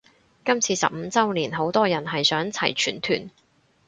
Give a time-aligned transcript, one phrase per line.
[0.43, 3.29] 今次十五周年好多人係想齊全團